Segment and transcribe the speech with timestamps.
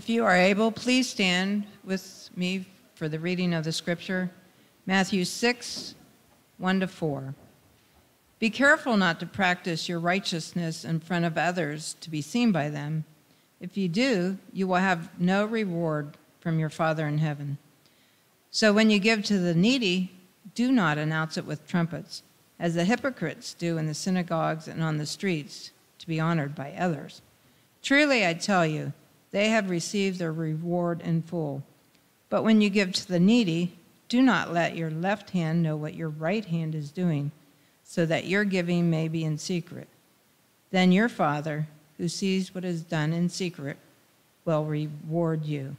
[0.00, 2.64] If you are able, please stand with me
[2.94, 4.30] for the reading of the scripture.
[4.86, 5.94] Matthew 6,
[6.56, 7.34] 1 to 4.
[8.38, 12.70] Be careful not to practice your righteousness in front of others to be seen by
[12.70, 13.04] them.
[13.60, 17.58] If you do, you will have no reward from your Father in heaven.
[18.50, 20.12] So when you give to the needy,
[20.54, 22.22] do not announce it with trumpets,
[22.58, 26.72] as the hypocrites do in the synagogues and on the streets, to be honored by
[26.72, 27.20] others.
[27.82, 28.94] Truly, I tell you,
[29.30, 31.62] they have received their reward in full.
[32.28, 33.72] But when you give to the needy,
[34.08, 37.30] do not let your left hand know what your right hand is doing,
[37.84, 39.88] so that your giving may be in secret.
[40.70, 41.66] Then your Father,
[41.98, 43.76] who sees what is done in secret,
[44.44, 45.76] will reward you.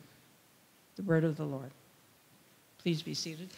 [0.96, 1.72] The word of the Lord.
[2.82, 3.49] Please be seated.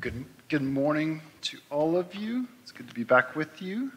[0.00, 2.46] Good, good morning to all of you.
[2.62, 3.90] It's good to be back with you.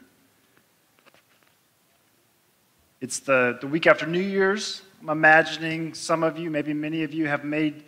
[3.02, 4.82] It's the, the week after New Year's.
[5.02, 7.84] I'm imagining some of you, maybe many of you, have made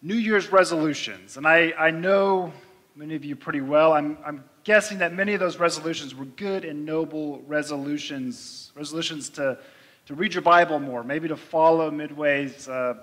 [0.00, 1.36] New Year's resolutions.
[1.36, 2.54] And I, I know
[2.96, 3.92] many of you pretty well.
[3.92, 9.58] I'm, I'm guessing that many of those resolutions were good and noble resolutions, resolutions to,
[10.06, 12.94] to read your Bible more, maybe to follow Midway's uh,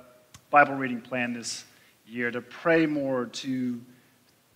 [0.49, 1.63] Bible reading plan this
[2.07, 3.79] year, to pray more, to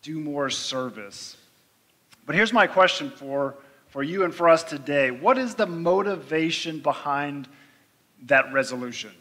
[0.03, 1.37] do more service.
[2.25, 3.55] But here's my question for,
[3.87, 7.47] for you and for us today What is the motivation behind
[8.25, 9.11] that resolution?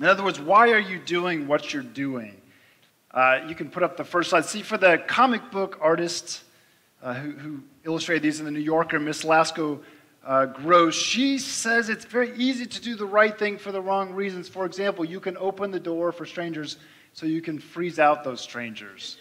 [0.00, 2.36] In other words, why are you doing what you're doing?
[3.12, 4.46] Uh, you can put up the first slide.
[4.46, 6.42] See, for the comic book artist
[7.02, 9.80] uh, who, who, illustrated these in the New Yorker, Miss Lasko
[10.24, 14.12] uh, Gross, she says it's very easy to do the right thing for the wrong
[14.12, 14.48] reasons.
[14.48, 16.78] For example, you can open the door for strangers
[17.12, 19.18] so you can freeze out those strangers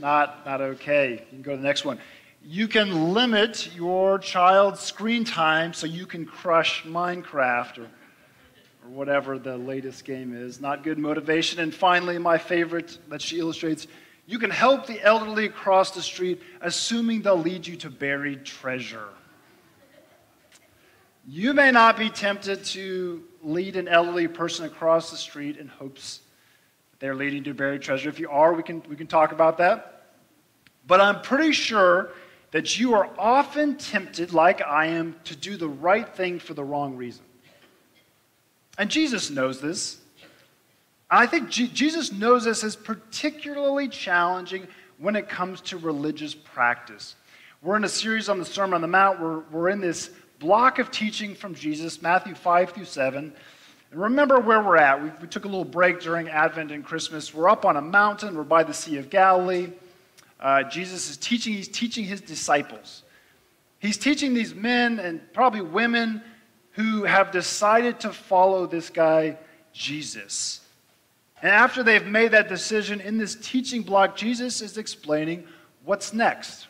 [0.00, 1.12] not, not okay.
[1.12, 1.98] You can go to the next one.
[2.42, 9.38] You can limit your child's screen time so you can crush Minecraft or, or whatever
[9.38, 10.60] the latest game is.
[10.60, 11.60] Not good motivation.
[11.60, 13.86] And finally, my favorite that she illustrates
[14.26, 19.08] you can help the elderly across the street, assuming they'll lead you to buried treasure.
[21.26, 26.20] You may not be tempted to lead an elderly person across the street in hopes
[27.00, 28.08] they're leading to buried treasure.
[28.08, 30.04] If you are, we can, we can talk about that.
[30.86, 32.10] But I'm pretty sure
[32.52, 36.64] that you are often tempted, like I am, to do the right thing for the
[36.64, 37.24] wrong reason.
[38.76, 39.98] And Jesus knows this.
[41.10, 44.66] I think G- Jesus knows this is particularly challenging
[44.98, 47.16] when it comes to religious practice.
[47.62, 49.20] We're in a series on the Sermon on the Mount.
[49.20, 53.32] We're, we're in this block of teaching from Jesus, Matthew 5 through 7.
[53.90, 55.02] And remember where we're at.
[55.02, 57.34] We, we took a little break during Advent and Christmas.
[57.34, 59.70] We're up on a mountain, we're by the Sea of Galilee.
[60.38, 63.02] Uh, Jesus is teaching, he's teaching his disciples.
[63.78, 66.22] He's teaching these men and probably women
[66.72, 69.36] who have decided to follow this guy,
[69.72, 70.60] Jesus.
[71.42, 75.44] And after they've made that decision in this teaching block, Jesus is explaining
[75.84, 76.68] what's next.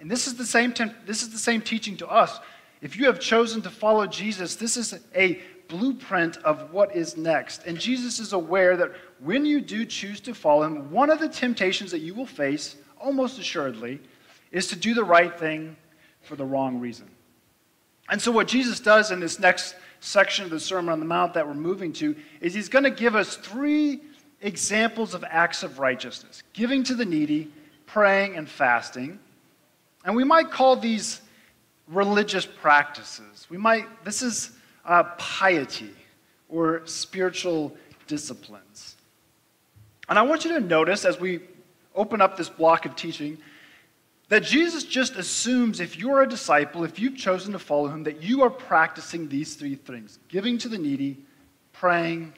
[0.00, 0.72] And this is the same,
[1.04, 2.38] this is the same teaching to us.
[2.80, 7.64] If you have chosen to follow Jesus, this is a blueprint of what is next.
[7.64, 11.28] And Jesus is aware that when you do choose to follow him, one of the
[11.28, 14.00] temptations that you will face, almost assuredly,
[14.50, 15.76] is to do the right thing
[16.22, 17.08] for the wrong reason.
[18.10, 21.34] And so, what Jesus does in this next section of the Sermon on the Mount
[21.34, 24.00] that we're moving to is he's going to give us three
[24.42, 27.48] examples of acts of righteousness giving to the needy,
[27.86, 29.18] praying, and fasting.
[30.04, 31.20] And we might call these
[31.86, 33.46] religious practices.
[33.50, 34.52] We might, this is
[34.90, 35.92] uh, piety
[36.48, 37.72] or spiritual
[38.08, 38.96] disciplines.
[40.08, 41.40] And I want you to notice as we
[41.94, 43.38] open up this block of teaching
[44.30, 48.20] that Jesus just assumes if you're a disciple, if you've chosen to follow him, that
[48.20, 51.18] you are practicing these three things giving to the needy,
[51.72, 52.32] praying,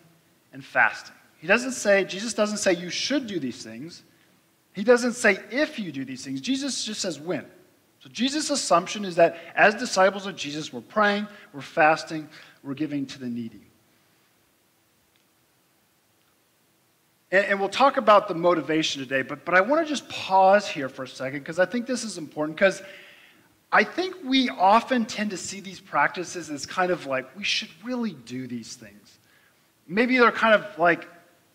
[0.53, 1.17] and fasting.
[1.39, 4.03] He doesn't say, Jesus doesn't say you should do these things.
[4.75, 6.43] He doesn't say if you do these things.
[6.43, 7.47] Jesus just says when.
[8.03, 12.29] So Jesus' assumption is that as disciples of Jesus, we're praying, we're fasting,
[12.65, 13.61] we're giving to the needy.
[17.31, 20.67] And, and we'll talk about the motivation today, but, but I want to just pause
[20.67, 22.83] here for a second because I think this is important because
[23.71, 27.71] I think we often tend to see these practices as kind of like we should
[27.85, 29.19] really do these things.
[29.87, 31.09] Maybe they're kind of like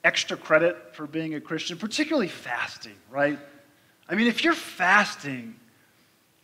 [0.06, 3.38] extra credit for being a Christian, particularly fasting, right?
[4.08, 5.56] I mean, if you're fasting,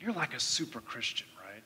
[0.03, 1.63] you're like a super Christian, right?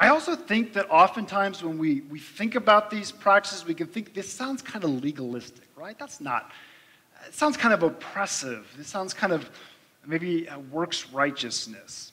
[0.00, 4.14] I also think that oftentimes when we, we think about these practices, we can think
[4.14, 5.98] this sounds kind of legalistic, right?
[5.98, 6.50] That's not,
[7.26, 8.66] it sounds kind of oppressive.
[8.78, 9.50] This sounds kind of
[10.06, 12.12] maybe works righteousness.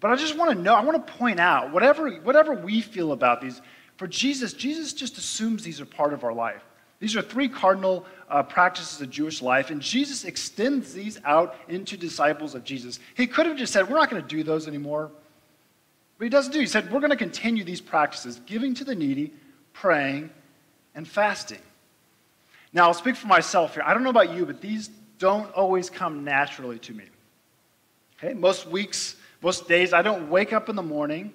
[0.00, 3.12] But I just want to know, I want to point out, whatever, whatever we feel
[3.12, 3.62] about these,
[3.96, 6.62] for Jesus, Jesus just assumes these are part of our life.
[7.00, 11.96] These are three cardinal uh, practices of Jewish life, and Jesus extends these out into
[11.96, 12.98] disciples of Jesus.
[13.14, 15.10] He could have just said, We're not going to do those anymore.
[16.18, 16.58] But he doesn't do.
[16.58, 19.32] He said, We're going to continue these practices giving to the needy,
[19.72, 20.30] praying,
[20.94, 21.60] and fasting.
[22.72, 23.82] Now, I'll speak for myself here.
[23.86, 27.04] I don't know about you, but these don't always come naturally to me.
[28.18, 28.34] Okay?
[28.34, 31.32] Most weeks, most days, I don't wake up in the morning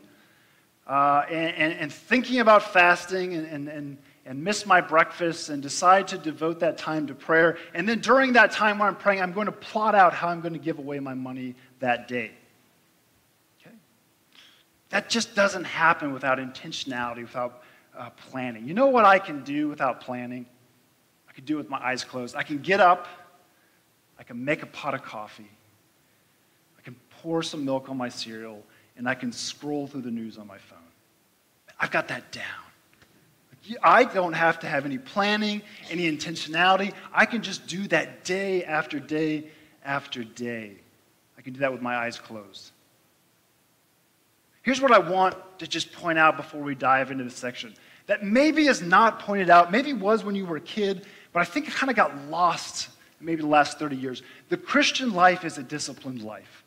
[0.86, 5.62] uh, and, and, and, thinking about fasting and, and, and, and miss my breakfast and
[5.62, 7.58] decide to devote that time to prayer.
[7.74, 10.42] And then during that time when I'm praying, I'm going to plot out how I'm
[10.42, 12.32] going to give away my money that day.
[13.62, 13.76] Okay?
[14.90, 17.64] That just doesn't happen without intentionality, without
[17.98, 18.66] uh, planning.
[18.66, 20.46] You know what I can do without planning?
[21.30, 22.36] I can do it with my eyes closed.
[22.36, 23.08] I can get up,
[24.18, 25.50] I can make a pot of coffee,
[26.78, 28.64] I can pour some milk on my cereal,
[28.96, 30.78] and I can scroll through the news on my phone.
[31.80, 32.63] I've got that down.
[33.82, 36.94] I don't have to have any planning, any intentionality.
[37.14, 39.46] I can just do that day after day
[39.86, 40.74] after day.
[41.38, 42.72] I can do that with my eyes closed.
[44.62, 47.74] Here's what I want to just point out before we dive into this section
[48.06, 51.46] that maybe is not pointed out, maybe was when you were a kid, but I
[51.46, 52.90] think it kind of got lost
[53.22, 54.24] maybe the last 30 years.
[54.50, 56.66] The Christian life is a disciplined life.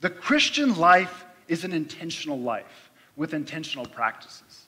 [0.00, 4.66] The Christian life is an intentional life with intentional practices.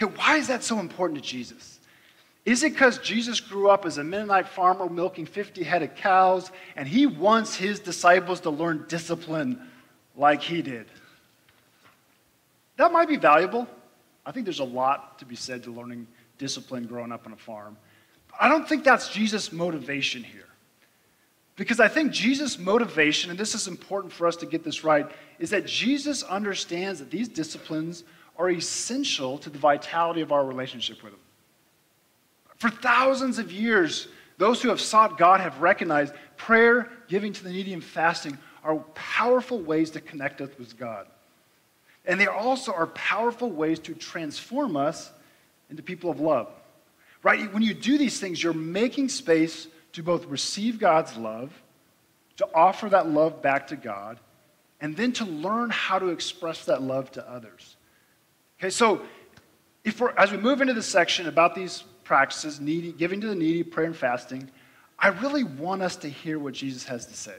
[0.00, 1.78] Okay, why is that so important to Jesus?
[2.46, 6.50] Is it because Jesus grew up as a Mennonite farmer milking 50 head of cows
[6.74, 9.60] and he wants his disciples to learn discipline
[10.16, 10.86] like he did?
[12.76, 13.68] That might be valuable.
[14.24, 16.06] I think there's a lot to be said to learning
[16.38, 17.76] discipline growing up on a farm.
[18.28, 20.49] But I don't think that's Jesus' motivation here.
[21.60, 25.06] Because I think Jesus' motivation, and this is important for us to get this right,
[25.38, 28.02] is that Jesus understands that these disciplines
[28.38, 31.20] are essential to the vitality of our relationship with Him.
[32.56, 34.08] For thousands of years,
[34.38, 38.76] those who have sought God have recognized prayer, giving to the needy, and fasting are
[38.94, 41.08] powerful ways to connect us with God.
[42.06, 45.10] And they also are powerful ways to transform us
[45.68, 46.48] into people of love.
[47.22, 47.52] Right?
[47.52, 51.52] When you do these things, you're making space to both receive God's love,
[52.36, 54.18] to offer that love back to God,
[54.80, 57.76] and then to learn how to express that love to others.
[58.58, 59.02] Okay, so
[59.84, 63.34] if we're, as we move into the section about these practices, needy, giving to the
[63.34, 64.50] needy, prayer and fasting,
[64.98, 67.36] I really want us to hear what Jesus has to say.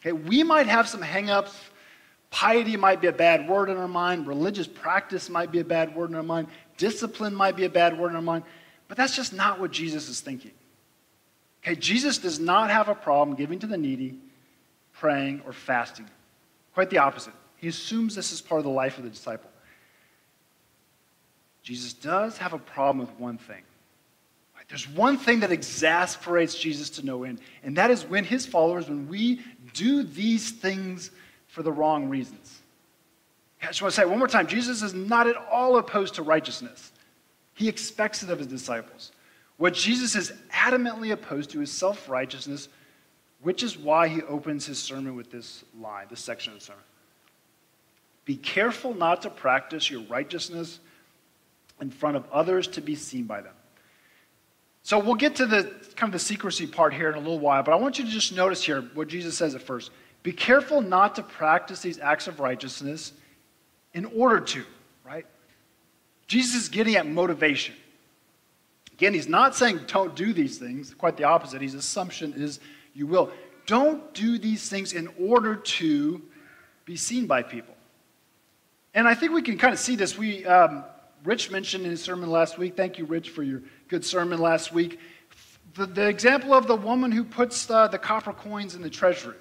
[0.00, 1.54] Okay, we might have some hangups
[2.30, 4.26] Piety might be a bad word in our mind.
[4.26, 6.46] Religious practice might be a bad word in our mind.
[6.76, 8.44] Discipline might be a bad word in our mind.
[8.86, 10.52] But that's just not what Jesus is thinking.
[11.62, 14.18] Okay, Jesus does not have a problem giving to the needy,
[14.92, 16.08] praying, or fasting.
[16.74, 17.34] Quite the opposite.
[17.56, 19.50] He assumes this is part of the life of the disciple.
[21.62, 23.62] Jesus does have a problem with one thing.
[24.70, 28.88] There's one thing that exasperates Jesus to no end, and that is when his followers,
[28.88, 29.40] when we
[29.74, 31.10] do these things
[31.48, 32.60] for the wrong reasons.
[33.60, 36.22] I just want to say one more time Jesus is not at all opposed to
[36.22, 36.92] righteousness,
[37.54, 39.10] he expects it of his disciples.
[39.60, 42.70] What Jesus is adamantly opposed to is self righteousness,
[43.42, 46.82] which is why he opens his sermon with this line, this section of the sermon.
[48.24, 50.80] Be careful not to practice your righteousness
[51.78, 53.52] in front of others to be seen by them.
[54.82, 55.64] So we'll get to the
[55.94, 58.10] kind of the secrecy part here in a little while, but I want you to
[58.10, 59.90] just notice here what Jesus says at first.
[60.22, 63.12] Be careful not to practice these acts of righteousness
[63.92, 64.64] in order to,
[65.04, 65.26] right?
[66.28, 67.74] Jesus is getting at motivation.
[69.00, 71.62] Again, he's not saying don't do these things, quite the opposite.
[71.62, 72.60] His assumption is
[72.92, 73.32] you will.
[73.64, 76.20] Don't do these things in order to
[76.84, 77.74] be seen by people.
[78.92, 80.18] And I think we can kind of see this.
[80.18, 80.84] We, um,
[81.24, 84.70] Rich mentioned in his sermon last week, thank you, Rich, for your good sermon last
[84.70, 85.00] week,
[85.76, 89.38] the, the example of the woman who puts the, the copper coins in the treasury.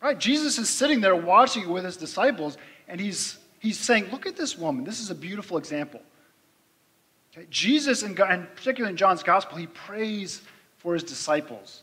[0.00, 0.16] Right?
[0.16, 2.56] Jesus is sitting there watching with his disciples,
[2.86, 4.84] and he's, he's saying, Look at this woman.
[4.84, 6.02] This is a beautiful example.
[7.48, 10.42] Jesus, and particularly in John's gospel, he prays
[10.78, 11.82] for his disciples.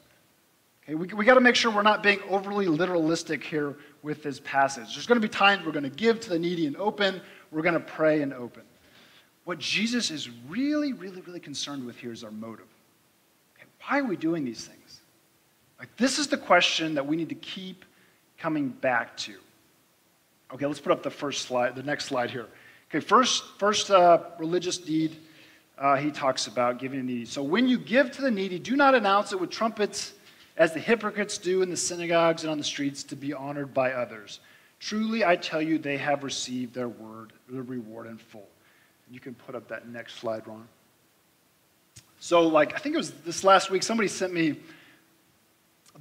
[0.84, 0.96] Okay?
[0.96, 4.94] We, we got to make sure we're not being overly literalistic here with this passage.
[4.94, 7.64] There's going to be times we're going to give to the needy and open, we're
[7.64, 8.64] going to pray and open.
[9.46, 12.68] What Jesus is really, really, really concerned with here is our motive.
[13.58, 13.68] Okay?
[13.88, 15.00] Why are we doing these things?
[15.80, 17.86] Like, this is the question that we need to keep
[18.38, 19.36] coming back to.
[20.54, 22.48] Okay, let's put up the first slide, the next slide here.
[22.90, 25.16] Okay, first, first uh, religious deed
[25.80, 27.26] uh, he talks about giving to the needy.
[27.26, 30.14] So when you give to the needy, do not announce it with trumpets
[30.58, 33.94] as the hypocrites do in the synagogues and on the streets, to be honored by
[33.94, 34.42] others.
[34.80, 38.48] Truly, I tell you, they have received their word, their reward in full.
[39.10, 40.68] You can put up that next slide, Ron.
[42.20, 44.58] So, like, I think it was this last week, somebody sent me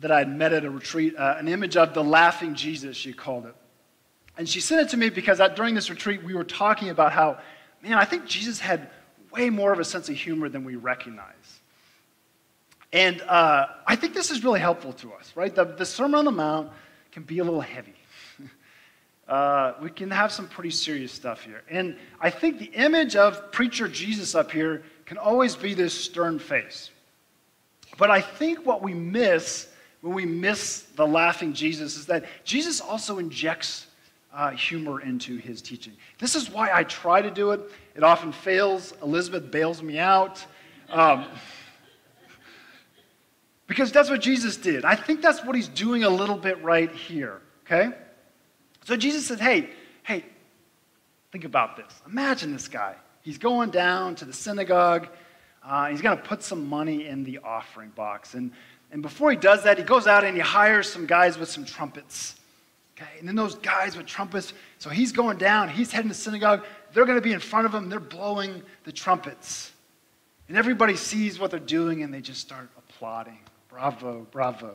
[0.01, 3.13] that I had met at a retreat uh, an image of the laughing Jesus, she
[3.13, 3.55] called it.
[4.37, 7.39] And she sent it to me because during this retreat, we were talking about how,
[7.83, 8.89] man, I think Jesus had
[9.31, 11.61] way more of a sense of humor than we recognize.
[12.93, 15.55] And uh, I think this is really helpful to us, right?
[15.55, 16.71] The, the Sermon on the Mount
[17.13, 17.95] can be a little heavy.
[19.29, 21.63] uh, we can have some pretty serious stuff here.
[21.69, 26.39] And I think the image of preacher Jesus up here can always be this stern
[26.39, 26.91] face.
[27.99, 29.69] But I think what we miss
[30.01, 33.88] when we miss the laughing Jesus is that Jesus also injects
[34.33, 35.95] uh, humor into his teaching.
[36.19, 37.61] This is why I try to do it.
[37.95, 38.93] It often fails.
[39.03, 40.45] Elizabeth bails me out.
[40.91, 41.27] Um,
[43.67, 44.85] because that's what Jesus did.
[44.85, 47.95] I think that's what he's doing a little bit right here, okay?
[48.85, 49.71] So Jesus said, hey,
[50.03, 50.25] hey,
[51.31, 51.93] think about this.
[52.07, 52.95] Imagine this guy.
[53.21, 55.09] He's going down to the synagogue.
[55.63, 58.33] Uh, he's going to put some money in the offering box.
[58.33, 58.53] And,
[58.91, 61.67] and before he does that, he goes out and he hires some guys with some
[61.67, 62.37] trumpets.
[63.01, 66.65] Okay, and then those guys with trumpets, so he's going down, he's heading to synagogue.
[66.93, 69.73] They're going to be in front of him, they're blowing the trumpets.
[70.49, 73.39] And everybody sees what they're doing and they just start applauding.
[73.69, 74.75] Bravo, bravo.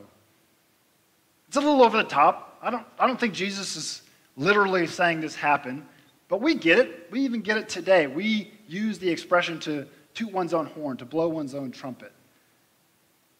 [1.47, 2.57] It's a little over the top.
[2.61, 4.01] I don't, I don't think Jesus is
[4.37, 5.85] literally saying this happened,
[6.29, 7.07] but we get it.
[7.11, 8.07] We even get it today.
[8.07, 12.11] We use the expression to toot one's own horn, to blow one's own trumpet.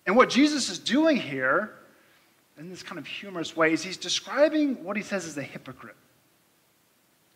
[0.06, 1.76] And what Jesus is doing here,
[2.58, 5.96] in this kind of humorous way, is he's describing what he says is a hypocrite.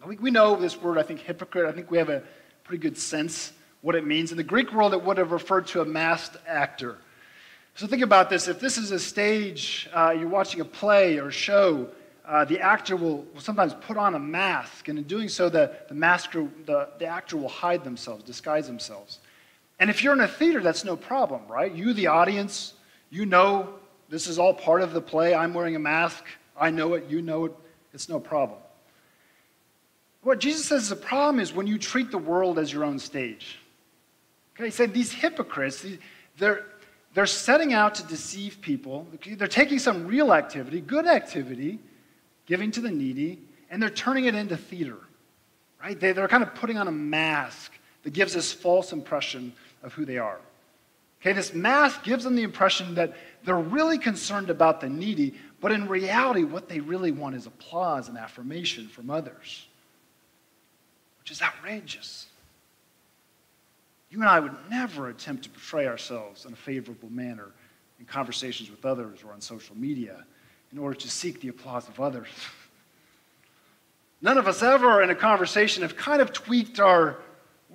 [0.05, 1.65] We, we know this word, I think, hypocrite.
[1.67, 2.24] I think we have a
[2.63, 4.31] pretty good sense what it means.
[4.31, 6.97] In the Greek world, it would have referred to a masked actor.
[7.75, 8.47] So think about this.
[8.47, 11.89] If this is a stage, uh, you're watching a play or a show,
[12.25, 15.71] uh, the actor will, will, sometimes put on a mask, and in doing so, the,
[15.88, 19.19] the, masker, the, the actor will hide themselves, disguise themselves.
[19.79, 21.71] And if you're in a theater, that's no problem, right?
[21.71, 22.74] You, the audience,
[23.09, 23.75] you know
[24.09, 25.33] this is all part of the play.
[25.35, 26.23] I'm wearing a mask.
[26.59, 27.05] I know it.
[27.09, 27.53] You know it.
[27.93, 28.59] It's no problem.
[30.21, 32.99] What Jesus says is the problem is when you treat the world as your own
[32.99, 33.59] stage.
[34.55, 35.85] Okay, he said these hypocrites,
[36.37, 36.65] they're,
[37.13, 39.07] they're setting out to deceive people.
[39.25, 41.79] They're taking some real activity, good activity,
[42.45, 44.97] giving to the needy, and they're turning it into theater.
[45.81, 45.99] Right?
[45.99, 47.71] They, they're kind of putting on a mask
[48.03, 50.39] that gives this false impression of who they are.
[51.21, 55.71] Okay, this mask gives them the impression that they're really concerned about the needy, but
[55.71, 59.67] in reality, what they really want is applause and affirmation from others,
[61.19, 62.27] which is outrageous.
[64.09, 67.51] You and I would never attempt to portray ourselves in a favorable manner
[68.00, 70.24] in conversations with others or on social media
[70.71, 72.27] in order to seek the applause of others.
[74.21, 77.17] None of us ever in a conversation have kind of tweaked our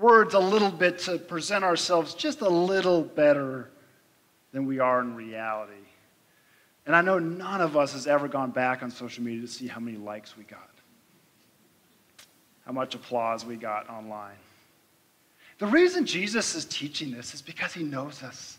[0.02, 3.70] words a little bit to present ourselves just a little better
[4.52, 5.72] than we are in reality.
[6.84, 9.68] And I know none of us has ever gone back on social media to see
[9.68, 10.68] how many likes we got,
[12.66, 14.34] how much applause we got online.
[15.58, 18.58] The reason Jesus is teaching this is because he knows us.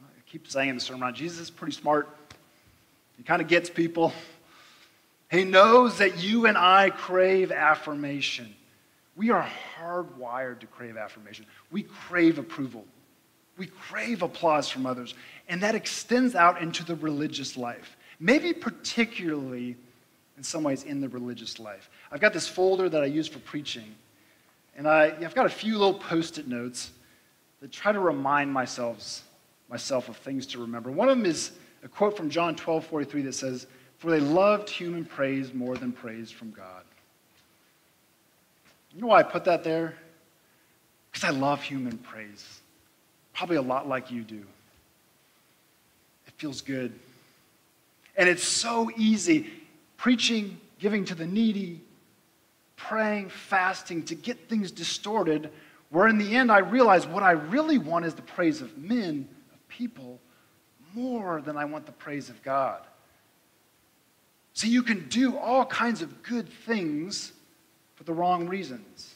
[0.00, 2.08] I keep saying in the sermon, Jesus is pretty smart.
[3.16, 4.12] He kind of gets people.
[5.30, 8.54] He knows that you and I crave affirmation.
[9.16, 11.46] We are hardwired to crave affirmation.
[11.70, 12.84] We crave approval.
[13.58, 15.14] We crave applause from others.
[15.48, 19.76] And that extends out into the religious life, maybe particularly
[20.36, 21.90] in some ways in the religious life.
[22.10, 23.94] I've got this folder that I use for preaching.
[24.76, 26.92] And I, I've got a few little post it notes
[27.60, 29.22] that try to remind myself,
[29.68, 30.90] myself of things to remember.
[30.90, 31.52] One of them is
[31.84, 33.66] a quote from John 12 43 that says,
[33.98, 36.84] For they loved human praise more than praise from God.
[38.94, 39.94] You know why I put that there?
[41.10, 42.60] Because I love human praise.
[43.32, 44.44] Probably a lot like you do.
[46.26, 46.92] It feels good.
[48.16, 49.50] And it's so easy
[49.96, 51.80] preaching, giving to the needy,
[52.76, 55.50] praying, fasting to get things distorted,
[55.90, 59.28] where in the end I realize what I really want is the praise of men,
[59.52, 60.18] of people,
[60.94, 62.80] more than I want the praise of God.
[64.54, 67.32] So you can do all kinds of good things
[68.02, 69.14] for the wrong reasons.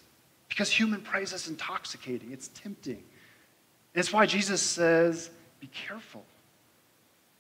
[0.49, 3.03] Because human praise is intoxicating, it's tempting.
[3.95, 5.29] It's why Jesus says,
[5.59, 6.25] be careful.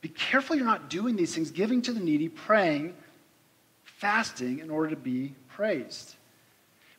[0.00, 2.94] Be careful you're not doing these things, giving to the needy, praying,
[3.84, 6.16] fasting in order to be praised.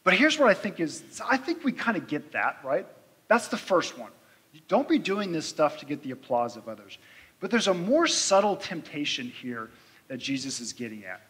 [0.06, 2.88] But here's what I think is I think we kind of get that, right?
[3.27, 4.12] That's the first one.
[4.70, 6.98] Don't be doing this stuff to get the applause of others.
[7.42, 9.70] But there's a more subtle temptation here
[10.08, 11.22] that Jesus is getting at.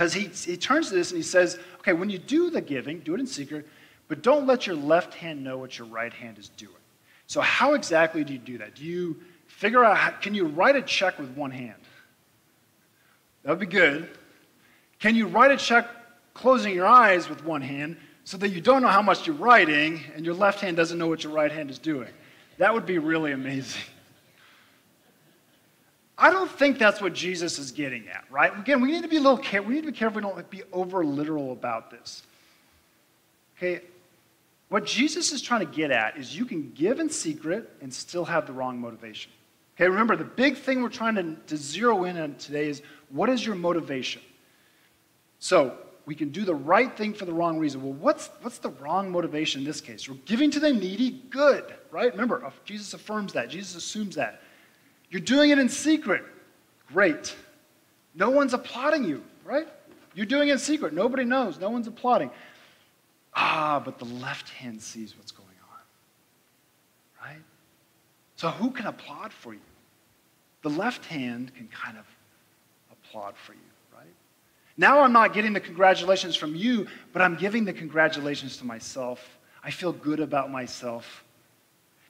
[0.00, 3.00] Because he, he turns to this and he says, okay, when you do the giving,
[3.00, 3.68] do it in secret,
[4.08, 6.72] but don't let your left hand know what your right hand is doing.
[7.26, 8.76] So, how exactly do you do that?
[8.76, 11.82] Do you figure out, how, can you write a check with one hand?
[13.42, 14.08] That would be good.
[15.00, 15.86] Can you write a check
[16.32, 20.00] closing your eyes with one hand so that you don't know how much you're writing
[20.16, 22.08] and your left hand doesn't know what your right hand is doing?
[22.56, 23.82] That would be really amazing.
[26.20, 28.56] I don't think that's what Jesus is getting at, right?
[28.58, 29.70] Again, we need to be a little careful.
[29.70, 32.22] We need to be careful we don't be over literal about this.
[33.56, 33.80] Okay,
[34.68, 38.24] what Jesus is trying to get at is you can give in secret and still
[38.26, 39.32] have the wrong motivation.
[39.76, 43.30] Okay, remember the big thing we're trying to, to zero in on today is what
[43.30, 44.20] is your motivation?
[45.38, 47.82] So we can do the right thing for the wrong reason.
[47.82, 50.06] Well, what's, what's the wrong motivation in this case?
[50.06, 52.12] We're giving to the needy, good, right?
[52.12, 54.42] Remember, Jesus affirms that, Jesus assumes that.
[55.10, 56.24] You're doing it in secret.
[56.92, 57.34] Great.
[58.14, 59.68] No one's applauding you, right?
[60.14, 60.92] You're doing it in secret.
[60.92, 61.58] Nobody knows.
[61.58, 62.30] No one's applauding.
[63.34, 67.42] Ah, but the left hand sees what's going on, right?
[68.36, 69.60] So who can applaud for you?
[70.62, 72.04] The left hand can kind of
[72.90, 73.60] applaud for you,
[73.96, 74.12] right?
[74.76, 79.38] Now I'm not getting the congratulations from you, but I'm giving the congratulations to myself.
[79.62, 81.24] I feel good about myself.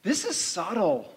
[0.03, 1.13] This is subtle.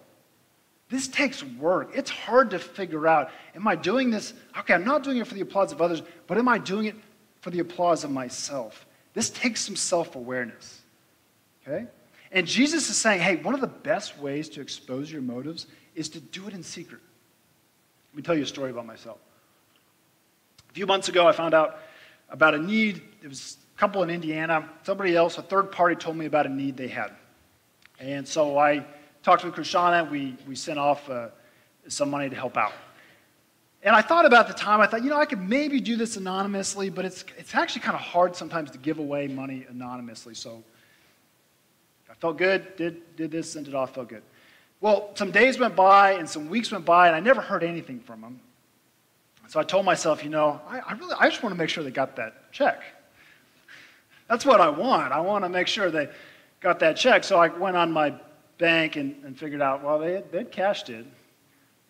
[0.93, 1.89] This takes work.
[1.95, 3.31] It's hard to figure out.
[3.55, 4.35] Am I doing this?
[4.59, 6.95] Okay, I'm not doing it for the applause of others, but am I doing it
[7.41, 8.85] for the applause of myself?
[9.15, 10.83] This takes some self awareness.
[11.65, 11.88] Okay?
[12.31, 16.09] And Jesus is saying, hey, one of the best ways to expose your motives is
[16.09, 17.01] to do it in secret.
[18.12, 19.17] Let me tell you a story about myself.
[20.69, 21.79] A few months ago, I found out
[22.29, 23.01] about a need.
[23.19, 24.69] There was a couple in Indiana.
[24.83, 27.13] Somebody else, a third party, told me about a need they had.
[28.00, 28.85] And so I
[29.23, 31.29] talked with Krishana, we, we sent off uh,
[31.87, 32.73] some money to help out.
[33.81, 36.15] And I thought about the time, I thought, you know, I could maybe do this
[36.15, 40.36] anonymously, but it's, it's actually kind of hard sometimes to give away money anonymously.
[40.36, 40.63] So
[42.09, 44.23] I felt good, did, did this, sent it off, felt good.
[44.79, 47.99] Well, some days went by and some weeks went by, and I never heard anything
[47.99, 48.39] from them.
[49.47, 51.83] So I told myself, you know, I, I really, I just want to make sure
[51.83, 52.81] they got that check.
[54.29, 55.12] That's what I want.
[55.12, 56.09] I want to make sure they
[56.62, 57.23] got that check.
[57.23, 58.13] So I went on my
[58.57, 61.05] bank and, and figured out, well, they had, they'd cashed it.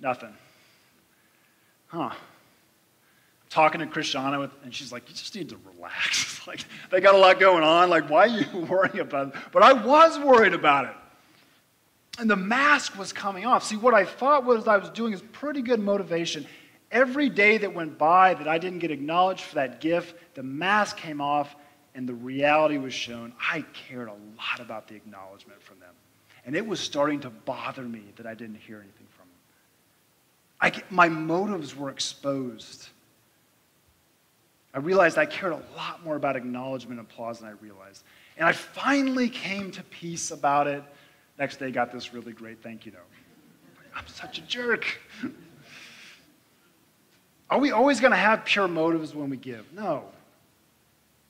[0.02, 0.34] Nothing.
[1.88, 2.12] Huh.
[3.50, 6.46] talking to Krishana, with, and she's like, you just need to relax.
[6.48, 7.90] like, they got a lot going on.
[7.90, 9.36] Like, why are you worrying about it?
[9.52, 10.96] But I was worried about it.
[12.20, 13.64] And the mask was coming off.
[13.64, 16.46] See, what I thought was I was doing is pretty good motivation.
[16.92, 20.98] Every day that went by that I didn't get acknowledged for that gift, the mask
[20.98, 21.56] came off
[21.96, 23.34] and the reality was shown.
[23.40, 25.94] I cared a lot about the acknowledgement from them.
[26.46, 30.82] And it was starting to bother me that I didn't hear anything from them.
[30.92, 32.90] I, my motives were exposed.
[34.74, 38.04] I realized I cared a lot more about acknowledgement and applause than I realized.
[38.38, 40.84] And I finally came to peace about it.
[41.38, 43.02] Next day, got this really great thank you note.
[43.96, 44.86] I'm such a jerk.
[47.50, 49.72] Are we always going to have pure motives when we give?
[49.74, 50.06] No.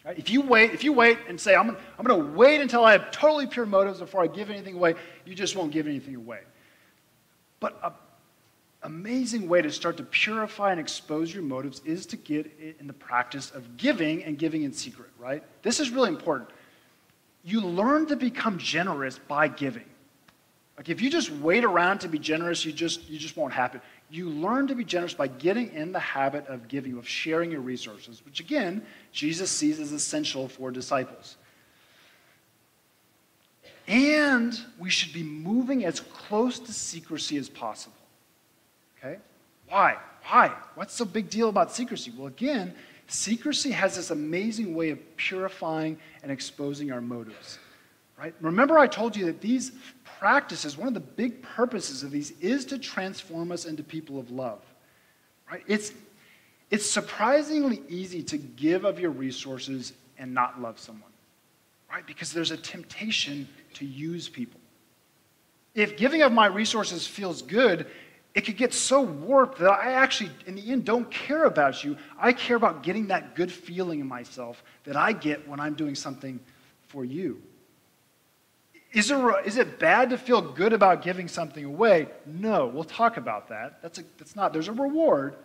[0.06, 0.18] Right?
[0.18, 2.92] If you wait, if you wait and say, I'm, I'm going to wait until I
[2.92, 6.42] have totally pure motives before I give anything away, you just won't give anything away.
[7.62, 7.94] But an
[8.84, 12.94] amazing way to start to purify and expose your motives is to get in the
[12.94, 15.42] practice of giving and giving in secret, right?
[15.62, 16.50] This is really important.
[17.46, 19.86] You learn to become generous by giving.
[20.76, 23.80] Like if you just wait around to be generous, you just, you just won't happen
[24.14, 27.62] you learn to be generous by getting in the habit of giving, of sharing your
[27.62, 31.38] resources, which again, Jesus sees as essential for disciples.
[33.88, 37.96] And we should be moving as close to secrecy as possible.
[39.00, 39.18] Okay?
[39.68, 39.98] Why?
[40.26, 40.52] Why?
[40.76, 42.14] What's so big deal about secrecy?
[42.16, 42.76] Well, again,
[43.08, 47.58] secrecy has this amazing way of purifying and exposing our motives.
[48.18, 48.36] Right?
[48.42, 49.72] Remember, I told you that these
[50.24, 54.32] practices, one of the big purposes of these is to transform us into people of
[54.32, 54.62] love.
[55.52, 55.62] Right?
[55.68, 55.92] It's,
[56.72, 61.12] it's surprisingly easy to give of your resources and not love someone.
[61.92, 62.08] Right?
[62.08, 64.62] Because there's a temptation to use people.
[65.76, 67.86] If giving of my resources feels good,
[68.34, 71.98] it could get so warped that I actually, in the end, don't care about you.
[72.18, 75.96] I care about getting that good feeling in myself that I get when I'm doing
[75.96, 76.40] something
[76.88, 77.42] for you.
[78.94, 82.08] Is, there, is it bad to feel good about giving something away?
[82.28, 83.82] No, we'll talk about that.
[83.82, 85.36] That's, a, that's not, there's a reward.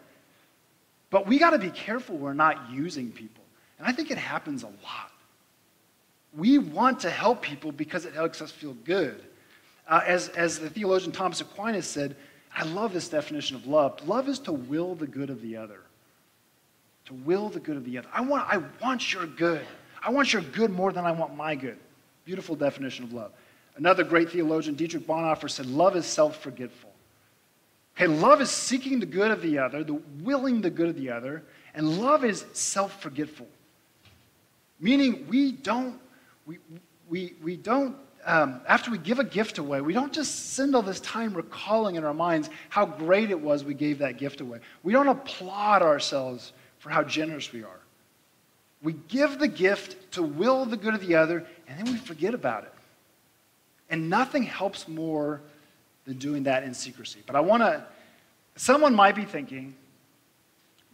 [1.09, 3.43] But we got to be careful we're not using people.
[3.79, 5.13] And I think it happens a lot.
[6.37, 9.25] We want to help people because it helps us feel good.
[9.89, 12.17] Uh, as, as the theologian Thomas Aquinas said,
[12.55, 14.07] I love this definition of love.
[14.07, 15.81] Love is to will the good of the other.
[17.07, 18.09] To will the good of the other.
[18.13, 19.65] I want, I want your good.
[20.03, 21.79] I want your good more than I want my good.
[22.29, 23.33] Beautiful definition of love.
[23.77, 26.91] Another great theologian, Dietrich Bonhoeffer, said, Love is self forgetful.
[27.97, 31.09] Okay, love is seeking the good of the other, the willing the good of the
[31.09, 31.43] other,
[31.75, 33.47] and love is self forgetful.
[34.79, 35.99] Meaning, we don't,
[36.45, 36.59] we,
[37.09, 40.83] we, we don't um, after we give a gift away, we don't just spend all
[40.83, 44.59] this time recalling in our minds how great it was we gave that gift away.
[44.83, 47.81] We don't applaud ourselves for how generous we are.
[48.83, 52.35] We give the gift to will the good of the other, and then we forget
[52.35, 52.73] about it.
[53.91, 55.41] And nothing helps more
[56.05, 57.21] than doing that in secrecy.
[57.27, 57.85] But I want to,
[58.57, 59.75] someone might be thinking,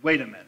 [0.03, 0.47] wait a minute.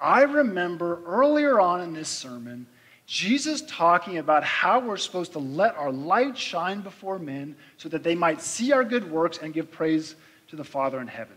[0.00, 2.66] I remember earlier on in this sermon
[3.06, 8.02] Jesus talking about how we're supposed to let our light shine before men so that
[8.02, 10.16] they might see our good works and give praise
[10.48, 11.36] to the Father in heaven.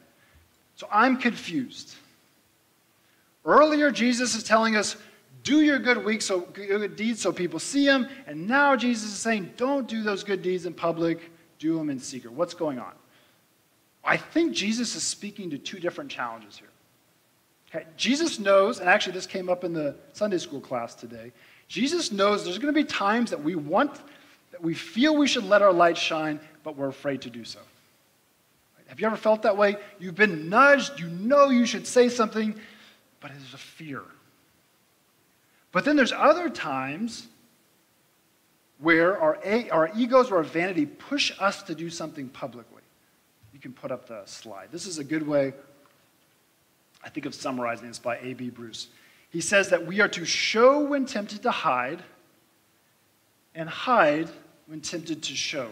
[0.76, 1.96] So I'm confused.
[3.44, 4.96] Earlier, Jesus is telling us,
[5.48, 9.54] do your good so good deeds so people see them, and now Jesus is saying,
[9.56, 12.34] don't do those good deeds in public, do them in secret.
[12.34, 12.92] What's going on?
[14.04, 16.68] I think Jesus is speaking to two different challenges here.
[17.70, 21.32] Okay, Jesus knows, and actually this came up in the Sunday school class today.
[21.70, 23.94] Jesus knows there's going to be times that we want,
[24.52, 27.60] that we feel we should let our light shine, but we're afraid to do so.
[28.88, 29.78] Have you ever felt that way?
[29.98, 32.54] You've been nudged, you know you should say something,
[33.22, 34.02] but there's a fear.
[35.78, 37.28] But then there's other times
[38.80, 39.38] where our,
[39.72, 42.82] our egos or our vanity push us to do something publicly.
[43.54, 44.70] You can put up the slide.
[44.72, 45.54] This is a good way,
[47.04, 48.50] I think, of summarizing this by A.B.
[48.50, 48.88] Bruce.
[49.30, 52.02] He says that we are to show when tempted to hide
[53.54, 54.30] and hide
[54.66, 55.70] when tempted to show.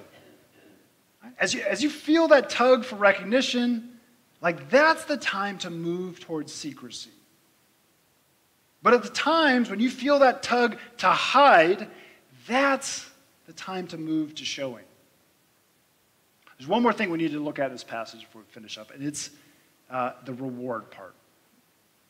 [1.39, 3.97] As you, as you feel that tug for recognition,
[4.39, 7.09] like that's the time to move towards secrecy.
[8.86, 11.88] But at the times when you feel that tug to hide,
[12.45, 13.10] that's
[13.48, 14.84] the time to move to showing.
[16.60, 18.78] There's one more thing we need to look at in this passage before we finish
[18.78, 19.32] up, and it's
[19.89, 21.15] uh, the reward part.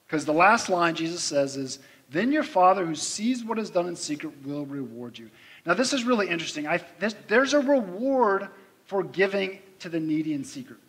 [0.06, 3.88] Because the last line Jesus says is, Then your Father who sees what is done
[3.88, 5.30] in secret will reward you.
[5.66, 6.68] Now, this is really interesting.
[6.68, 8.50] I, this, there's a reward
[8.84, 10.80] for giving to the needy in secret.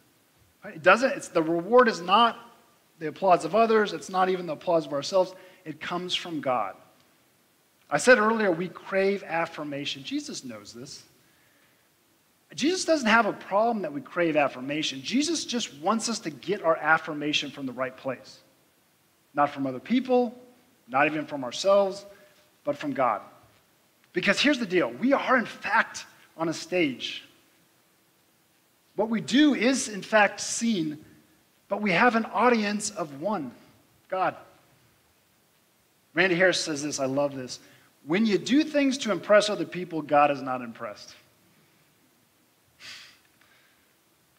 [0.65, 2.41] It doesn't, it's, the reward is not
[2.99, 5.33] the applause of others, it's not even the applause of ourselves.
[5.67, 6.75] It comes from God.
[7.91, 10.03] I said earlier, we crave affirmation.
[10.03, 11.05] Jesus knows this.
[12.55, 15.03] Jesus doesn't have a problem that we crave affirmation.
[15.03, 18.39] Jesus just wants us to get our affirmation from the right place
[19.37, 20.35] not from other people,
[20.89, 22.05] not even from ourselves,
[22.65, 23.21] but from God.
[24.13, 27.23] Because here's the deal we are, in fact, on a stage.
[28.97, 31.05] What we do is, in fact, seen,
[31.69, 33.53] but we have an audience of one
[34.09, 34.35] God.
[36.17, 37.61] Randy Harris says this, I love this.
[38.07, 41.15] When you do things to impress other people, God is not impressed.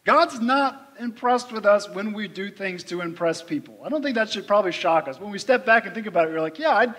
[0.04, 3.78] God's not impressed with us when we do things to impress people.
[3.84, 5.20] I don't think that should probably shock us.
[5.20, 6.94] When we step back and think about it, we're like, yeah, I'd,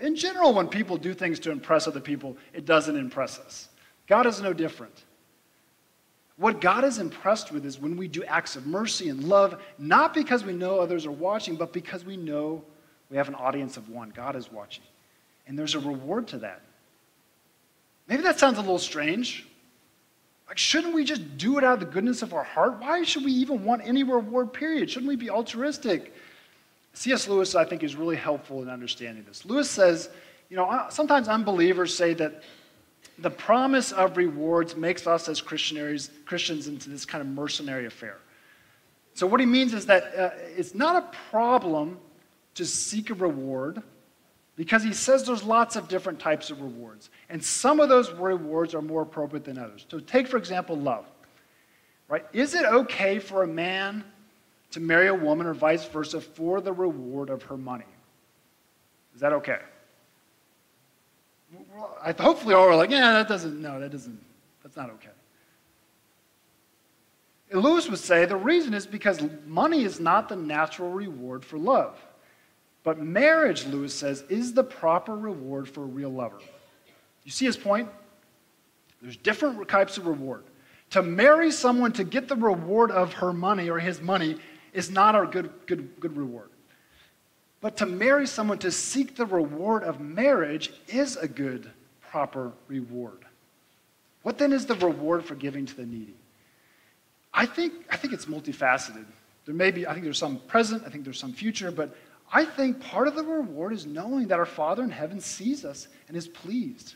[0.00, 3.68] in general, when people do things to impress other people, it doesn't impress us.
[4.06, 5.04] God is no different.
[6.38, 10.14] What God is impressed with is when we do acts of mercy and love, not
[10.14, 12.64] because we know others are watching, but because we know
[13.10, 14.10] we have an audience of one.
[14.10, 14.84] God is watching.
[15.46, 16.62] And there's a reward to that.
[18.08, 19.46] Maybe that sounds a little strange.
[20.48, 22.80] Like, shouldn't we just do it out of the goodness of our heart?
[22.80, 24.90] Why should we even want any reward, period?
[24.90, 26.14] Shouldn't we be altruistic?
[26.94, 27.28] C.S.
[27.28, 29.44] Lewis, I think, is really helpful in understanding this.
[29.44, 30.08] Lewis says,
[30.48, 32.42] you know, sometimes unbelievers say that
[33.18, 38.18] the promise of rewards makes us as Christians into this kind of mercenary affair.
[39.14, 41.98] So, what he means is that uh, it's not a problem
[42.56, 43.82] to seek a reward
[44.56, 47.10] because he says there's lots of different types of rewards.
[47.28, 49.86] And some of those rewards are more appropriate than others.
[49.88, 51.06] So take, for example, love.
[52.08, 52.24] Right?
[52.32, 54.04] Is it okay for a man
[54.70, 57.84] to marry a woman or vice versa for the reward of her money?
[59.14, 59.58] Is that okay?
[61.74, 64.18] Well, hopefully all are like, yeah, that doesn't, no, that doesn't,
[64.62, 65.10] that's not okay.
[67.52, 71.98] Lewis would say the reason is because money is not the natural reward for love.
[72.86, 76.38] But marriage, Lewis says, is the proper reward for a real lover.
[77.24, 77.88] You see his point?
[79.02, 80.44] There's different types of reward.
[80.90, 84.36] To marry someone to get the reward of her money or his money
[84.72, 86.48] is not a good, good, good reward.
[87.60, 91.68] But to marry someone to seek the reward of marriage is a good,
[92.08, 93.24] proper reward.
[94.22, 96.14] What then is the reward for giving to the needy?
[97.34, 99.06] I think, I think it's multifaceted.
[99.44, 101.96] There may be, I think there's some present, I think there's some future, but
[102.32, 105.88] I think part of the reward is knowing that our Father in heaven sees us
[106.08, 106.94] and is pleased.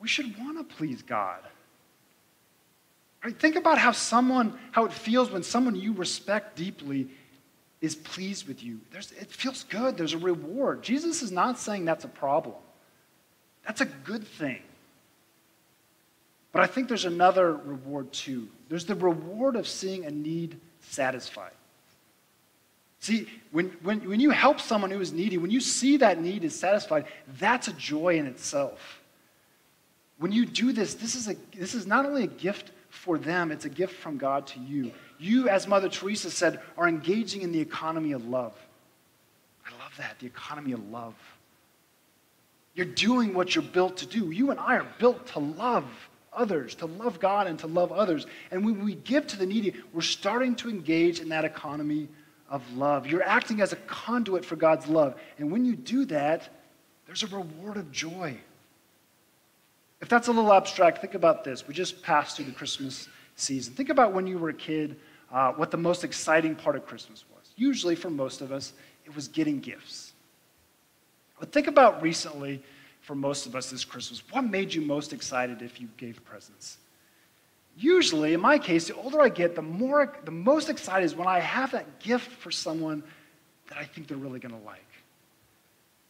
[0.00, 1.40] We should want to please God.
[3.24, 3.38] Right?
[3.38, 7.08] Think about how someone, how it feels when someone you respect deeply
[7.80, 8.80] is pleased with you.
[8.90, 9.96] There's, it feels good.
[9.96, 10.82] There's a reward.
[10.82, 12.56] Jesus is not saying that's a problem.
[13.66, 14.62] That's a good thing.
[16.52, 18.48] But I think there's another reward too.
[18.68, 21.52] There's the reward of seeing a need satisfied.
[23.04, 26.42] See, when, when, when you help someone who is needy, when you see that need
[26.42, 27.04] is satisfied,
[27.38, 29.02] that's a joy in itself.
[30.16, 33.52] When you do this, this is, a, this is not only a gift for them,
[33.52, 34.90] it's a gift from God to you.
[35.18, 38.54] You, as Mother Teresa said, are engaging in the economy of love.
[39.66, 41.14] I love that, the economy of love.
[42.74, 44.30] You're doing what you're built to do.
[44.30, 45.84] You and I are built to love
[46.32, 48.26] others, to love God and to love others.
[48.50, 52.08] And when we give to the needy, we're starting to engage in that economy
[52.48, 53.06] of love.
[53.06, 55.14] You're acting as a conduit for God's love.
[55.38, 56.48] And when you do that,
[57.06, 58.36] there's a reward of joy.
[60.00, 61.66] If that's a little abstract, think about this.
[61.66, 63.74] We just passed through the Christmas season.
[63.74, 64.96] Think about when you were a kid,
[65.32, 67.52] uh, what the most exciting part of Christmas was.
[67.56, 68.72] Usually, for most of us,
[69.04, 70.12] it was getting gifts.
[71.40, 72.62] But think about recently,
[73.00, 76.78] for most of us this Christmas, what made you most excited if you gave presents?
[77.76, 81.26] Usually, in my case, the older I get, the more, the most excited is when
[81.26, 83.02] I have that gift for someone
[83.68, 84.86] that I think they're really going to like.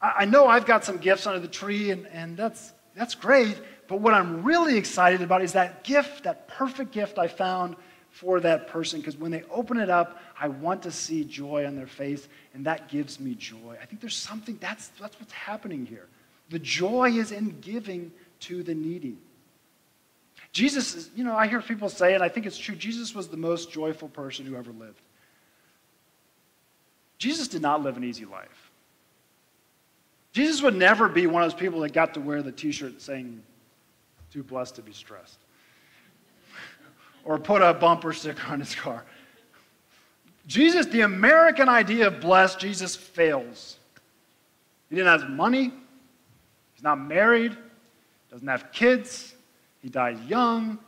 [0.01, 3.59] I, I know I've got some gifts under the tree, and, and that's, that's great,
[3.89, 7.77] but what I'm really excited about is that gift, that perfect gift I found
[8.11, 11.75] for that person, because when they open it up, I want to see joy on
[11.75, 13.77] their face, and that gives me joy.
[13.81, 16.07] I think there's something, that's, that's what's happening here.
[16.51, 19.17] The joy is in giving to the needy.
[20.55, 23.27] Jesus is, you know, I hear people say, and I think it's true, Jesus was
[23.27, 25.01] the most joyful person who ever lived.
[27.19, 28.71] Jesus did not live an easy life.
[30.33, 33.03] Jesus would never be one of those people that got to wear the t shirt
[33.03, 33.43] saying,
[34.33, 35.39] too blessed to be stressed.
[37.25, 39.05] or put a bumper sticker on his car.
[40.47, 43.77] Jesus, the American idea of blessed, Jesus fails.
[44.89, 45.73] He didn't have money.
[46.75, 47.57] He's not married.
[48.31, 49.34] Doesn't have kids.
[49.85, 50.79] He dies young.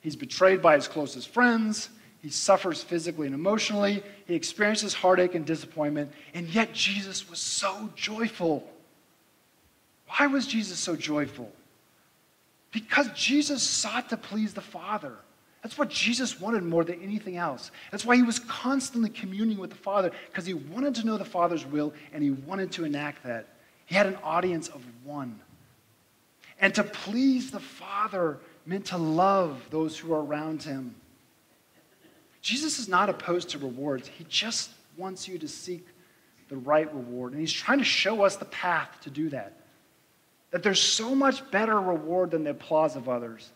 [0.00, 1.90] He's betrayed by his closest friends.
[2.22, 4.02] He suffers physically and emotionally.
[4.26, 6.10] He experiences heartache and disappointment.
[6.32, 8.66] And yet, Jesus was so joyful.
[10.08, 11.52] Why was Jesus so joyful?
[12.72, 15.12] Because Jesus sought to please the Father.
[15.62, 17.70] That's what Jesus wanted more than anything else.
[17.90, 21.26] That's why he was constantly communing with the Father, because he wanted to know the
[21.26, 23.48] Father's will and he wanted to enact that.
[23.84, 25.40] He had an audience of one.
[26.60, 30.94] And to please the Father meant to love those who are around him.
[32.40, 35.86] Jesus is not opposed to rewards, he just wants you to seek
[36.48, 37.32] the right reward.
[37.32, 39.52] And he's trying to show us the path to do that
[40.50, 43.50] that there's so much better reward than the applause of others.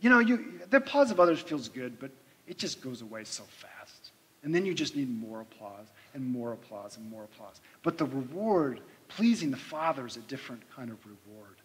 [0.00, 2.10] You know, you, the applause of others feels good, but
[2.46, 4.10] it just goes away so fast.
[4.42, 7.60] And then you just need more applause and more applause and more applause.
[7.82, 11.56] But the reward, pleasing the Father, is a different kind of reward.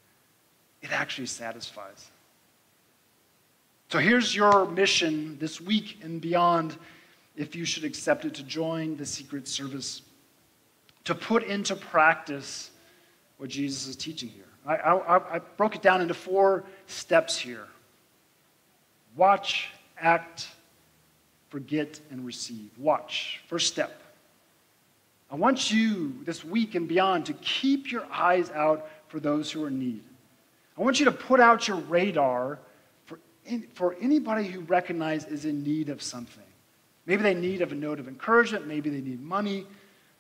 [0.82, 2.10] It actually satisfies.
[3.90, 6.78] So here's your mission this week and beyond,
[7.36, 10.04] if you should accept it, to join the Secret Service,
[11.06, 12.72] to put into practice
[13.38, 14.44] what Jesus is teaching here.
[14.66, 17.66] I, I, I broke it down into four steps here
[19.16, 20.48] watch, act,
[21.50, 22.70] forget, and receive.
[22.78, 23.42] Watch.
[23.48, 24.02] First step.
[25.32, 29.64] I want you this week and beyond to keep your eyes out for those who
[29.64, 30.04] are in need.
[30.80, 32.58] I want you to put out your radar
[33.06, 36.44] for, in, for anybody who recognize is in need of something.
[37.06, 39.66] Maybe they need of a note of encouragement, maybe they need money,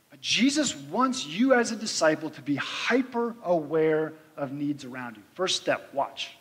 [0.10, 5.24] But Jesus wants you as a disciple to be hyper aware of needs around you.
[5.34, 6.36] First step, watch.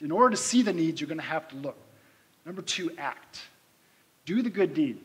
[0.00, 1.76] In order to see the needs, you're going to have to look.
[2.46, 3.42] Number two, act.
[4.24, 4.98] Do the good deed.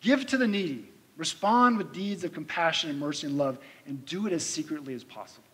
[0.00, 0.88] Give to the needy.
[1.16, 5.04] Respond with deeds of compassion and mercy and love, and do it as secretly as
[5.04, 5.44] possible.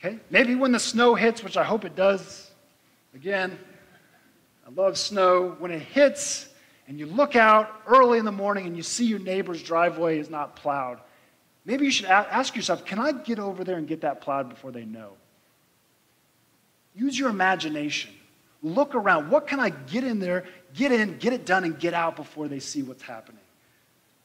[0.00, 0.18] Okay?
[0.30, 2.50] Maybe when the snow hits, which I hope it does,
[3.14, 3.58] again,
[4.66, 5.56] I love snow.
[5.58, 6.48] When it hits,
[6.88, 10.30] and you look out early in the morning and you see your neighbor's driveway is
[10.30, 10.98] not plowed,
[11.64, 14.72] maybe you should ask yourself, can I get over there and get that plowed before
[14.72, 15.12] they know?
[16.94, 18.10] Use your imagination.
[18.62, 19.30] Look around.
[19.30, 22.48] What can I get in there, get in, get it done, and get out before
[22.48, 23.40] they see what's happening?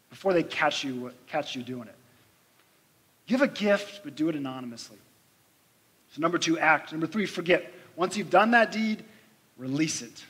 [0.09, 1.95] Before they catch you, catch you doing it.
[3.27, 4.97] Give a gift, but do it anonymously.
[6.15, 6.93] So, number two, act.
[6.93, 7.73] Number three, forget.
[7.97, 9.03] Once you've done that deed,
[9.57, 10.23] release it.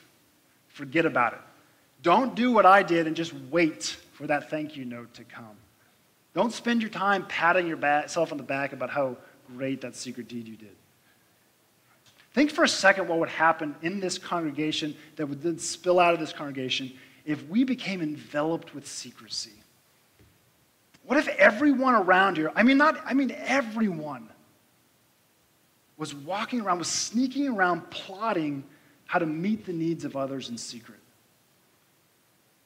[0.66, 1.38] Forget about it.
[2.02, 5.56] Don't do what I did and just wait for that thank you note to come.
[6.34, 9.16] Don't spend your time patting yourself on the back about how
[9.56, 10.74] great that secret deed you did.
[12.34, 16.14] Think for a second what would happen in this congregation that would then spill out
[16.14, 16.92] of this congregation
[17.24, 19.52] if we became enveloped with secrecy.
[21.04, 24.28] What if everyone around here, I mean, not, I mean, everyone,
[25.96, 28.64] was walking around, was sneaking around, plotting
[29.06, 30.98] how to meet the needs of others in secret?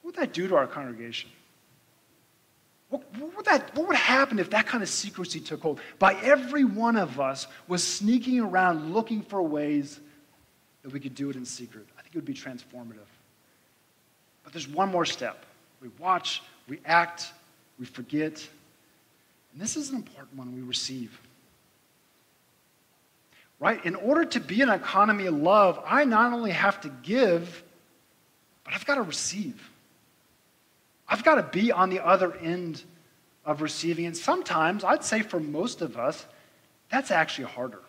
[0.02, 1.30] What would that do to our congregation?
[2.88, 5.80] What, what, would that, what would happen if that kind of secrecy took hold?
[5.98, 10.00] By every one of us was sneaking around looking for ways
[10.82, 11.86] that we could do it in secret.
[11.96, 13.06] I think it would be transformative.
[14.42, 15.46] But there's one more step.
[15.80, 17.32] We watch, we act,
[17.78, 18.46] we forget.
[19.52, 21.20] And this is an important one we receive.
[23.60, 23.84] Right?
[23.84, 27.62] In order to be an economy of love, I not only have to give,
[28.64, 29.70] but I've got to receive.
[31.06, 32.82] I've got to be on the other end
[33.44, 34.06] of receiving.
[34.06, 36.24] And sometimes, I'd say for most of us,
[36.90, 37.82] that's actually harder.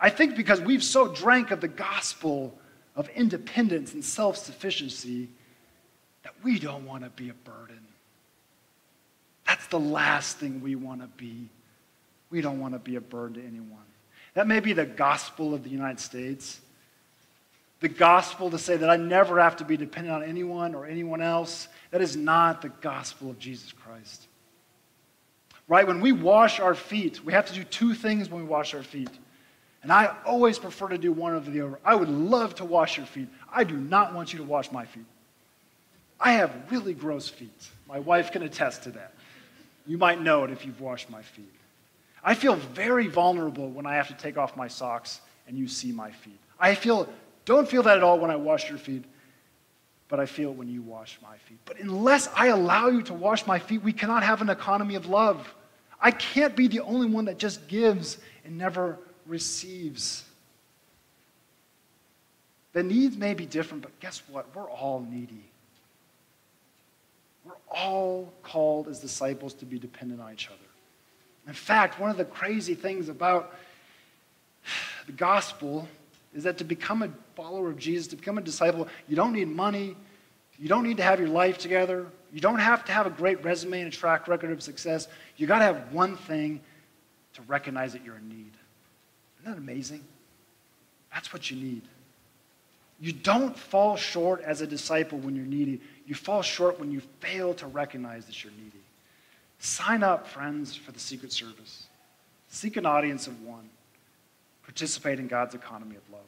[0.00, 2.56] I think because we've so drank of the gospel
[2.94, 5.28] of independence and self sufficiency
[6.22, 7.80] that we don't want to be a burden.
[9.46, 11.48] That's the last thing we want to be.
[12.30, 13.78] We don't want to be a burden to anyone.
[14.34, 16.60] That may be the gospel of the United States
[17.80, 21.22] the gospel to say that I never have to be dependent on anyone or anyone
[21.22, 21.68] else.
[21.90, 24.26] That is not the gospel of Jesus Christ.
[25.68, 25.86] Right?
[25.86, 28.82] When we wash our feet, we have to do two things when we wash our
[28.82, 29.10] feet.
[29.82, 31.78] And I always prefer to do one over the other.
[31.84, 33.28] I would love to wash your feet.
[33.52, 35.04] I do not want you to wash my feet.
[36.18, 37.68] I have really gross feet.
[37.86, 39.14] My wife can attest to that.
[39.86, 41.52] You might know it if you've washed my feet.
[42.28, 45.92] I feel very vulnerable when I have to take off my socks and you see
[45.92, 46.38] my feet.
[46.60, 47.08] I feel
[47.46, 49.06] don't feel that at all when I wash your feet,
[50.08, 51.56] but I feel it when you wash my feet.
[51.64, 55.06] But unless I allow you to wash my feet, we cannot have an economy of
[55.06, 55.54] love.
[56.02, 60.26] I can't be the only one that just gives and never receives.
[62.74, 64.54] The needs may be different, but guess what?
[64.54, 65.46] We're all needy.
[67.46, 70.67] We're all called as disciples to be dependent on each other.
[71.48, 73.54] In fact, one of the crazy things about
[75.06, 75.88] the gospel
[76.34, 79.48] is that to become a follower of Jesus, to become a disciple, you don't need
[79.48, 79.96] money.
[80.58, 82.06] You don't need to have your life together.
[82.32, 85.08] You don't have to have a great resume and a track record of success.
[85.38, 86.60] You got to have one thing
[87.34, 88.52] to recognize that you're in need.
[89.40, 90.04] Isn't that amazing?
[91.14, 91.82] That's what you need.
[93.00, 95.80] You don't fall short as a disciple when you're needy.
[96.06, 98.82] You fall short when you fail to recognize that you're needy.
[99.58, 101.88] Sign up, friends, for the Secret Service.
[102.48, 103.68] Seek an audience of one.
[104.62, 106.20] Participate in God's economy of love.